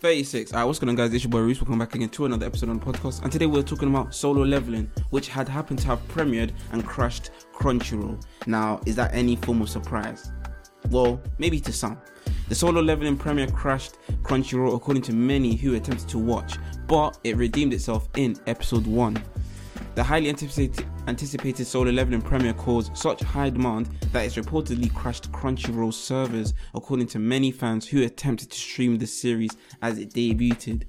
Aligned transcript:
36. 0.00 0.54
Alright, 0.54 0.66
what's 0.66 0.78
going 0.78 0.88
on, 0.88 0.94
guys? 0.96 1.12
It's 1.12 1.24
your 1.24 1.30
boy 1.30 1.40
Roose. 1.40 1.60
Welcome 1.60 1.78
back 1.78 1.94
again 1.94 2.08
to 2.08 2.24
another 2.24 2.46
episode 2.46 2.70
on 2.70 2.78
the 2.78 2.84
podcast. 2.86 3.22
And 3.22 3.30
today 3.30 3.44
we're 3.44 3.62
talking 3.62 3.90
about 3.90 4.14
Solo 4.14 4.42
Leveling, 4.42 4.90
which 5.10 5.28
had 5.28 5.46
happened 5.46 5.78
to 5.80 5.88
have 5.88 6.08
premiered 6.08 6.52
and 6.72 6.86
crashed 6.86 7.30
Crunchyroll. 7.52 8.18
Now, 8.46 8.80
is 8.86 8.96
that 8.96 9.12
any 9.12 9.36
form 9.36 9.60
of 9.60 9.68
surprise? 9.68 10.32
Well, 10.88 11.20
maybe 11.36 11.60
to 11.60 11.72
some. 11.72 12.00
The 12.48 12.54
Solo 12.54 12.80
Leveling 12.80 13.18
premiere 13.18 13.48
crashed 13.48 13.98
Crunchyroll 14.22 14.74
according 14.74 15.02
to 15.02 15.12
many 15.12 15.54
who 15.54 15.74
attempted 15.74 16.08
to 16.08 16.18
watch, 16.18 16.54
but 16.86 17.18
it 17.22 17.36
redeemed 17.36 17.74
itself 17.74 18.08
in 18.16 18.36
episode 18.46 18.86
1. 18.86 19.22
The 19.96 20.02
highly 20.02 20.30
anticipated, 20.30 20.86
anticipated 21.06 21.66
Solo 21.66 21.90
Leveling 21.90 22.22
premiere 22.22 22.54
caused 22.54 22.96
such 22.96 23.20
high 23.20 23.50
demand 23.50 23.86
that 24.12 24.24
it's 24.24 24.36
reportedly 24.36 24.92
crashed 24.94 25.30
Crunchyroll 25.32 25.92
servers, 25.92 26.54
according 26.74 27.06
to 27.08 27.18
many 27.18 27.50
fans 27.50 27.86
who 27.86 28.02
attempted 28.02 28.50
to 28.50 28.58
stream 28.58 28.98
the 28.98 29.06
series 29.06 29.50
as 29.82 29.98
it 29.98 30.12
debuted. 30.12 30.84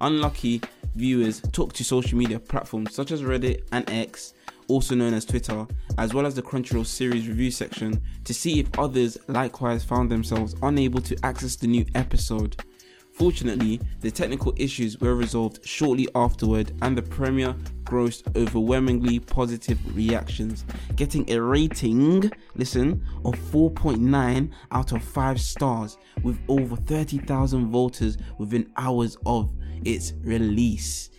Unlucky 0.00 0.60
viewers 0.94 1.40
took 1.52 1.72
to 1.74 1.84
social 1.84 2.18
media 2.18 2.38
platforms 2.38 2.94
such 2.94 3.10
as 3.10 3.22
Reddit 3.22 3.62
and 3.72 3.88
X, 3.90 4.34
also 4.68 4.94
known 4.94 5.14
as 5.14 5.24
Twitter, 5.24 5.66
as 5.98 6.14
well 6.14 6.26
as 6.26 6.34
the 6.34 6.42
Crunchyroll 6.42 6.86
series 6.86 7.28
review 7.28 7.50
section 7.50 8.00
to 8.24 8.32
see 8.32 8.60
if 8.60 8.78
others 8.78 9.18
likewise 9.28 9.84
found 9.84 10.10
themselves 10.10 10.54
unable 10.62 11.00
to 11.00 11.16
access 11.24 11.56
the 11.56 11.66
new 11.66 11.84
episode. 11.94 12.62
Fortunately, 13.20 13.78
the 14.00 14.10
technical 14.10 14.54
issues 14.56 14.98
were 14.98 15.14
resolved 15.14 15.62
shortly 15.62 16.08
afterward 16.14 16.72
and 16.80 16.96
the 16.96 17.02
premiere 17.02 17.54
grossed 17.84 18.34
overwhelmingly 18.34 19.18
positive 19.18 19.78
reactions, 19.94 20.64
getting 20.96 21.30
a 21.30 21.38
rating, 21.38 22.32
listen, 22.54 23.04
of 23.26 23.34
4.9 23.34 24.50
out 24.72 24.92
of 24.92 25.04
5 25.04 25.38
stars 25.38 25.98
with 26.22 26.38
over 26.48 26.76
30,000 26.76 27.70
voters 27.70 28.16
within 28.38 28.70
hours 28.78 29.18
of 29.26 29.50
its 29.84 30.14
release. 30.22 31.10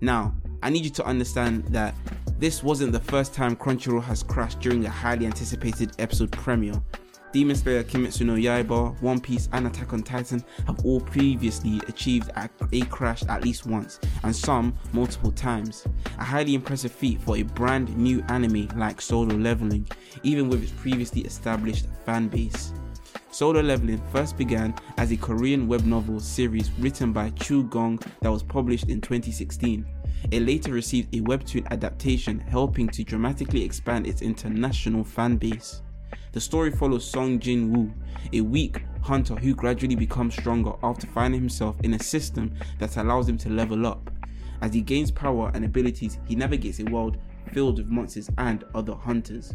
Now, 0.00 0.34
I 0.62 0.70
need 0.70 0.84
you 0.84 0.90
to 0.92 1.04
understand 1.04 1.64
that 1.66 1.94
this 2.38 2.62
wasn't 2.62 2.92
the 2.92 3.00
first 3.00 3.34
time 3.34 3.54
Crunchyroll 3.54 4.02
has 4.04 4.22
crashed 4.22 4.60
during 4.60 4.86
a 4.86 4.88
highly 4.88 5.26
anticipated 5.26 5.92
episode 5.98 6.32
premiere. 6.32 6.82
Demon 7.32 7.54
Slayer, 7.54 7.84
Kimetsu 7.84 8.26
no 8.26 8.34
Yaiba, 8.34 9.00
One 9.00 9.20
Piece, 9.20 9.48
and 9.52 9.66
Attack 9.66 9.92
on 9.92 10.02
Titan 10.02 10.42
have 10.66 10.84
all 10.84 11.00
previously 11.00 11.80
achieved 11.86 12.30
a, 12.36 12.80
crash 12.86 13.22
at 13.28 13.44
least 13.44 13.66
once, 13.66 14.00
and 14.24 14.34
some 14.34 14.74
multiple 14.92 15.30
times. 15.30 15.86
A 16.18 16.24
highly 16.24 16.54
impressive 16.54 16.90
feat 16.90 17.20
for 17.22 17.36
a 17.36 17.42
brand 17.42 17.96
new 17.96 18.20
anime 18.28 18.66
like 18.76 19.00
Solo 19.00 19.36
Leveling, 19.36 19.86
even 20.24 20.48
with 20.48 20.62
its 20.62 20.72
previously 20.72 21.22
established 21.22 21.86
fan 22.04 22.26
base. 22.26 22.72
Solo 23.30 23.60
Leveling 23.60 24.02
first 24.10 24.36
began 24.36 24.74
as 24.98 25.12
a 25.12 25.16
Korean 25.16 25.68
web 25.68 25.84
novel 25.84 26.18
series 26.18 26.72
written 26.80 27.12
by 27.12 27.30
Chugong 27.30 28.04
that 28.22 28.30
was 28.30 28.42
published 28.42 28.88
in 28.88 29.00
2016. 29.00 29.86
It 30.32 30.42
later 30.42 30.72
received 30.72 31.14
a 31.14 31.20
webtoon 31.20 31.66
adaptation, 31.70 32.40
helping 32.40 32.88
to 32.88 33.04
dramatically 33.04 33.62
expand 33.62 34.08
its 34.08 34.20
international 34.20 35.04
fan 35.04 35.36
base. 35.36 35.82
The 36.32 36.40
story 36.40 36.70
follows 36.70 37.04
Sung 37.04 37.40
Jin 37.40 37.72
Woo, 37.72 37.92
a 38.32 38.40
weak 38.40 38.84
hunter 39.02 39.34
who 39.34 39.52
gradually 39.52 39.96
becomes 39.96 40.34
stronger 40.34 40.72
after 40.82 41.08
finding 41.08 41.40
himself 41.40 41.76
in 41.82 41.94
a 41.94 41.98
system 41.98 42.54
that 42.78 42.96
allows 42.96 43.28
him 43.28 43.36
to 43.38 43.50
level 43.50 43.84
up. 43.84 44.10
As 44.62 44.72
he 44.72 44.80
gains 44.80 45.10
power 45.10 45.50
and 45.54 45.64
abilities, 45.64 46.18
he 46.26 46.36
navigates 46.36 46.78
a 46.78 46.84
world 46.84 47.16
filled 47.52 47.78
with 47.78 47.88
monsters 47.88 48.30
and 48.38 48.64
other 48.76 48.94
hunters. 48.94 49.54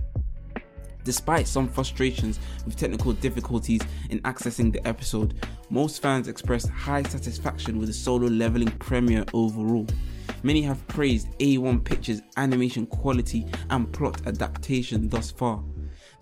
Despite 1.05 1.47
some 1.47 1.69
frustrations 1.69 2.39
with 2.65 2.75
technical 2.75 3.13
difficulties 3.13 3.81
in 4.09 4.19
accessing 4.21 4.73
the 4.73 4.85
episode, 4.85 5.45
most 5.69 6.01
fans 6.01 6.27
expressed 6.27 6.67
high 6.69 7.03
satisfaction 7.03 7.77
with 7.77 7.87
the 7.87 7.93
solo 7.93 8.27
leveling 8.27 8.71
premiere 8.79 9.23
overall. 9.33 9.85
Many 10.43 10.63
have 10.63 10.85
praised 10.87 11.29
A-1 11.39 11.85
Pictures' 11.85 12.21
animation 12.35 12.85
quality 12.87 13.45
and 13.69 13.91
plot 13.93 14.25
adaptation 14.25 15.07
thus 15.07 15.31
far. 15.31 15.63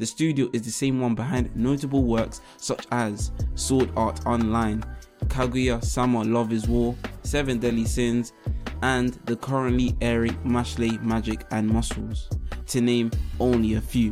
The 0.04 0.08
studio 0.08 0.50
is 0.52 0.64
the 0.64 0.70
same 0.70 1.00
one 1.00 1.16
behind 1.16 1.56
notable 1.56 2.04
works 2.04 2.42
such 2.58 2.86
as 2.92 3.32
Sword 3.56 3.90
Art 3.96 4.26
Online, 4.26 4.84
Kaguya 5.28 5.82
Sama 5.82 6.26
Love 6.26 6.52
is 6.52 6.68
War, 6.68 6.94
Seven 7.22 7.58
Deadly 7.58 7.86
Sins, 7.86 8.34
and 8.82 9.14
the 9.28 9.38
currently 9.38 9.96
airing 10.02 10.34
Mashle 10.44 11.02
Magic 11.02 11.46
and 11.52 11.70
Muscles, 11.70 12.30
to 12.66 12.82
name 12.82 13.12
only 13.40 13.76
a 13.76 13.80
few. 13.80 14.12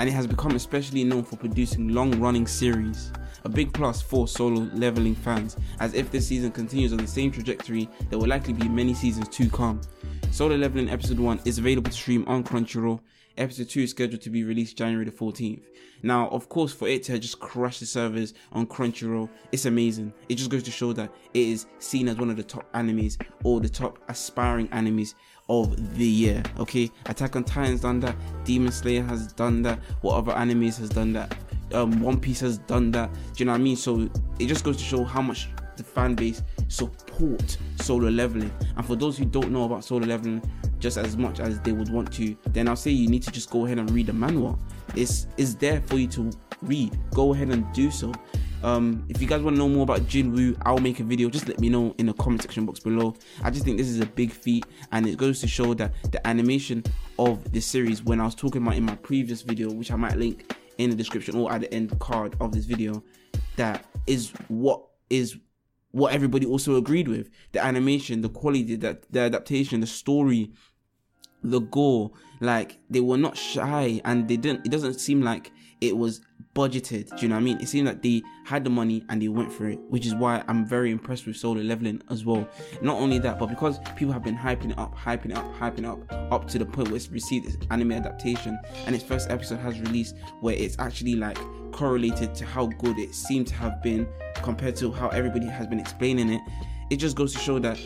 And 0.00 0.08
it 0.08 0.12
has 0.12 0.26
become 0.26 0.56
especially 0.56 1.04
known 1.04 1.22
for 1.22 1.36
producing 1.36 1.90
long 1.90 2.18
running 2.18 2.48
series. 2.48 3.12
A 3.44 3.48
big 3.48 3.72
plus 3.72 4.02
for 4.02 4.26
solo 4.26 4.68
leveling 4.74 5.14
fans, 5.14 5.56
as 5.78 5.94
if 5.94 6.10
this 6.10 6.26
season 6.26 6.50
continues 6.50 6.90
on 6.92 6.98
the 6.98 7.06
same 7.06 7.30
trajectory, 7.30 7.88
there 8.10 8.18
will 8.18 8.26
likely 8.26 8.54
be 8.54 8.68
many 8.68 8.92
seasons 8.92 9.28
to 9.28 9.48
come. 9.48 9.80
Solo 10.32 10.56
Leveling 10.56 10.90
Episode 10.90 11.20
1 11.20 11.42
is 11.44 11.58
available 11.58 11.90
to 11.90 11.96
stream 11.96 12.24
on 12.26 12.42
Crunchyroll. 12.42 12.98
Episode 13.38 13.68
2 13.68 13.82
is 13.82 13.90
scheduled 13.90 14.20
to 14.20 14.30
be 14.30 14.42
released 14.42 14.76
January 14.76 15.04
the 15.04 15.12
14th. 15.12 15.62
Now, 16.02 16.28
of 16.30 16.48
course, 16.48 16.72
for 16.72 16.88
it 16.88 17.04
to 17.04 17.20
just 17.20 17.38
crush 17.38 17.78
the 17.78 17.86
servers 17.86 18.34
on 18.50 18.66
Crunchyroll, 18.66 19.28
it's 19.52 19.64
amazing. 19.64 20.12
It 20.28 20.34
just 20.34 20.50
goes 20.50 20.64
to 20.64 20.72
show 20.72 20.92
that 20.94 21.12
it 21.34 21.46
is 21.46 21.66
seen 21.78 22.08
as 22.08 22.16
one 22.16 22.30
of 22.30 22.36
the 22.36 22.42
top 22.42 22.70
animes 22.72 23.16
or 23.44 23.60
the 23.60 23.68
top 23.68 24.00
aspiring 24.08 24.66
animes 24.68 25.14
of 25.48 25.96
the 25.96 26.04
year. 26.04 26.42
Okay, 26.58 26.90
Attack 27.06 27.36
on 27.36 27.44
Titan's 27.44 27.82
done 27.82 28.00
that, 28.00 28.16
Demon 28.44 28.72
Slayer 28.72 29.04
has 29.04 29.32
done 29.32 29.62
that, 29.62 29.78
what 30.00 30.16
other 30.16 30.32
animes 30.32 30.76
has 30.80 30.88
done 30.88 31.12
that, 31.12 31.36
um, 31.72 32.00
One 32.00 32.18
Piece 32.18 32.40
has 32.40 32.58
done 32.58 32.90
that. 32.90 33.12
Do 33.12 33.20
you 33.36 33.44
know 33.44 33.52
what 33.52 33.60
I 33.60 33.62
mean? 33.62 33.76
So 33.76 34.10
it 34.40 34.46
just 34.46 34.64
goes 34.64 34.78
to 34.78 34.84
show 34.84 35.04
how 35.04 35.22
much 35.22 35.48
the 35.76 35.84
fan 35.84 36.16
base 36.16 36.42
support 36.66 37.56
solo 37.76 38.08
leveling. 38.08 38.50
And 38.76 38.84
for 38.84 38.96
those 38.96 39.16
who 39.16 39.24
don't 39.24 39.52
know 39.52 39.62
about 39.62 39.84
solo 39.84 40.06
leveling 40.06 40.42
just 40.78 40.96
as 40.96 41.16
much 41.16 41.40
as 41.40 41.60
they 41.60 41.72
would 41.72 41.90
want 41.90 42.12
to, 42.14 42.36
then 42.48 42.68
I'll 42.68 42.76
say 42.76 42.90
you 42.90 43.08
need 43.08 43.22
to 43.24 43.30
just 43.30 43.50
go 43.50 43.66
ahead 43.66 43.78
and 43.78 43.90
read 43.90 44.06
the 44.06 44.12
manhwa. 44.12 44.58
It's 44.94 45.26
it's 45.36 45.54
there 45.54 45.80
for 45.82 45.96
you 45.96 46.08
to 46.08 46.30
read. 46.62 46.98
Go 47.12 47.34
ahead 47.34 47.48
and 47.48 47.70
do 47.72 47.90
so. 47.90 48.12
Um, 48.62 49.04
if 49.08 49.22
you 49.22 49.28
guys 49.28 49.40
want 49.42 49.54
to 49.54 49.58
know 49.58 49.68
more 49.68 49.84
about 49.84 50.00
Jinwoo, 50.02 50.60
I'll 50.62 50.78
make 50.78 50.98
a 50.98 51.04
video. 51.04 51.30
Just 51.30 51.46
let 51.46 51.60
me 51.60 51.68
know 51.68 51.94
in 51.98 52.06
the 52.06 52.12
comment 52.14 52.42
section 52.42 52.66
box 52.66 52.80
below. 52.80 53.14
I 53.42 53.50
just 53.50 53.64
think 53.64 53.78
this 53.78 53.88
is 53.88 54.00
a 54.00 54.06
big 54.06 54.32
feat, 54.32 54.66
and 54.90 55.06
it 55.06 55.16
goes 55.16 55.40
to 55.40 55.48
show 55.48 55.74
that 55.74 55.92
the 56.10 56.26
animation 56.26 56.82
of 57.18 57.52
this 57.52 57.66
series, 57.66 58.02
when 58.02 58.20
I 58.20 58.24
was 58.24 58.34
talking 58.34 58.62
about 58.62 58.76
in 58.76 58.84
my 58.84 58.96
previous 58.96 59.42
video, 59.42 59.70
which 59.70 59.92
I 59.92 59.96
might 59.96 60.16
link 60.16 60.56
in 60.78 60.90
the 60.90 60.96
description 60.96 61.36
or 61.36 61.52
at 61.52 61.60
the 61.60 61.72
end 61.72 61.96
card 62.00 62.34
of 62.40 62.52
this 62.52 62.64
video, 62.64 63.02
that 63.56 63.84
is 64.06 64.32
what 64.48 64.82
is 65.10 65.36
what 65.90 66.12
everybody 66.12 66.46
also 66.46 66.76
agreed 66.76 67.08
with. 67.08 67.30
The 67.52 67.64
animation 67.64 68.22
the 68.22 68.28
quality 68.28 68.76
that 68.76 69.10
the 69.10 69.20
adaptation 69.20 69.80
the 69.80 69.86
story 69.86 70.52
the 71.42 71.60
gore 71.60 72.10
like 72.40 72.78
they 72.90 73.00
were 73.00 73.16
not 73.16 73.36
shy 73.36 74.00
and 74.04 74.28
they 74.28 74.36
didn't 74.36 74.66
it 74.66 74.70
doesn't 74.70 74.94
seem 74.94 75.22
like 75.22 75.52
it 75.80 75.96
was 75.96 76.20
budgeted 76.58 77.08
do 77.10 77.22
you 77.22 77.28
know 77.28 77.36
what 77.36 77.40
i 77.40 77.44
mean? 77.44 77.60
It 77.60 77.68
seemed 77.68 77.86
like 77.86 78.02
they 78.02 78.22
had 78.44 78.64
the 78.64 78.70
money 78.70 79.04
and 79.08 79.22
they 79.22 79.28
went 79.28 79.52
for 79.52 79.68
it 79.68 79.78
which 79.88 80.04
is 80.06 80.14
why 80.14 80.42
i'm 80.48 80.66
very 80.66 80.90
impressed 80.90 81.26
with 81.26 81.36
solo 81.36 81.60
leveling 81.60 82.02
as 82.10 82.24
well. 82.24 82.48
Not 82.82 82.96
only 82.96 83.18
that 83.20 83.38
but 83.38 83.46
because 83.46 83.78
people 83.94 84.12
have 84.12 84.24
been 84.24 84.36
hyping 84.36 84.72
it 84.72 84.78
up 84.78 84.96
hyping 84.96 85.30
it 85.30 85.36
up 85.36 85.48
hyping 85.54 85.80
it 85.80 85.84
up 85.84 86.32
up 86.32 86.48
to 86.48 86.58
the 86.58 86.66
point 86.66 86.88
where 86.88 86.96
it's 86.96 87.10
received 87.10 87.46
its 87.46 87.56
anime 87.70 87.92
adaptation 87.92 88.58
and 88.86 88.94
its 88.94 89.04
first 89.04 89.30
episode 89.30 89.60
has 89.60 89.78
released 89.80 90.16
where 90.40 90.56
it's 90.56 90.76
actually 90.78 91.14
like 91.14 91.38
correlated 91.72 92.34
to 92.34 92.44
how 92.44 92.66
good 92.66 92.98
it 92.98 93.14
seemed 93.14 93.46
to 93.46 93.54
have 93.54 93.80
been 93.82 94.08
compared 94.42 94.74
to 94.76 94.90
how 94.90 95.08
everybody 95.08 95.46
has 95.46 95.66
been 95.66 95.78
explaining 95.78 96.30
it. 96.30 96.40
It 96.90 96.96
just 96.96 97.16
goes 97.16 97.32
to 97.34 97.38
show 97.38 97.58
that 97.60 97.78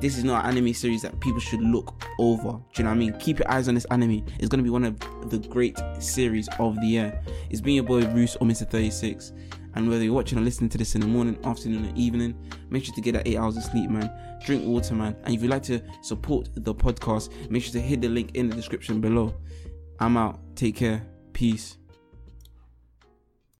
this 0.00 0.16
is 0.16 0.24
not 0.24 0.44
an 0.44 0.52
anime 0.52 0.72
series 0.74 1.02
that 1.02 1.18
people 1.20 1.40
should 1.40 1.60
look 1.60 2.03
over. 2.18 2.52
Do 2.52 2.64
you 2.76 2.84
know 2.84 2.90
what 2.90 2.96
I 2.96 2.98
mean? 2.98 3.18
Keep 3.18 3.40
your 3.40 3.50
eyes 3.50 3.68
on 3.68 3.74
this 3.74 3.84
anime. 3.86 4.24
It's 4.38 4.48
gonna 4.48 4.62
be 4.62 4.70
one 4.70 4.84
of 4.84 4.98
the 5.30 5.38
great 5.38 5.76
series 5.98 6.48
of 6.58 6.76
the 6.76 6.86
year. 6.86 7.22
It's 7.50 7.60
been 7.60 7.74
your 7.74 7.84
boy 7.84 8.06
Roose 8.06 8.36
or 8.36 8.46
Mr. 8.46 8.68
36. 8.68 9.32
And 9.76 9.88
whether 9.88 10.04
you're 10.04 10.14
watching 10.14 10.38
or 10.38 10.42
listening 10.42 10.70
to 10.70 10.78
this 10.78 10.94
in 10.94 11.00
the 11.00 11.06
morning, 11.06 11.36
afternoon, 11.44 11.86
or 11.86 11.92
evening, 11.96 12.36
make 12.70 12.84
sure 12.84 12.94
to 12.94 13.00
get 13.00 13.12
that 13.12 13.26
eight 13.26 13.36
hours 13.36 13.56
of 13.56 13.64
sleep, 13.64 13.90
man. 13.90 14.10
Drink 14.44 14.64
water, 14.64 14.94
man. 14.94 15.16
And 15.24 15.34
if 15.34 15.42
you'd 15.42 15.50
like 15.50 15.64
to 15.64 15.82
support 16.02 16.48
the 16.54 16.74
podcast, 16.74 17.50
make 17.50 17.62
sure 17.64 17.72
to 17.72 17.80
hit 17.80 18.00
the 18.00 18.08
link 18.08 18.36
in 18.36 18.48
the 18.48 18.54
description 18.54 19.00
below. 19.00 19.34
I'm 19.98 20.16
out. 20.16 20.38
Take 20.54 20.76
care. 20.76 21.04
Peace. 21.32 21.78